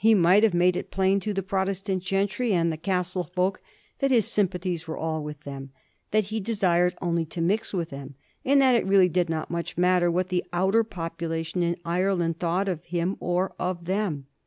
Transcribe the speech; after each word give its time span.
might 0.17 0.41
have 0.41 0.55
made 0.55 0.75
it 0.75 0.89
plain 0.89 1.19
to 1.19 1.31
the 1.31 1.43
Protestant 1.43 2.01
gentry 2.01 2.53
and 2.55 2.71
the 2.71 2.75
Castle 2.77 3.23
folk 3.23 3.61
that 3.99 4.09
his 4.09 4.27
sympathies 4.27 4.87
were 4.87 4.97
all 4.97 5.23
with 5.23 5.41
them; 5.41 5.69
that 6.09 6.23
he 6.33 6.39
desired 6.39 6.95
only 7.03 7.23
to 7.25 7.39
mix 7.39 7.71
with 7.71 7.91
them; 7.91 8.15
and 8.43 8.59
that 8.63 8.73
it 8.73 8.87
really 8.87 9.09
did 9.09 9.29
not 9.29 9.51
much 9.51 9.77
matter 9.77 10.09
what 10.09 10.29
the 10.29 10.43
outer 10.51 10.83
population 10.83 11.61
in 11.61 11.77
Ire 11.85 12.15
land 12.15 12.39
thought 12.39 12.67
of 12.67 12.83
him 12.85 13.15
or 13.19 13.53
of 13.59 13.85
them. 13.85 14.25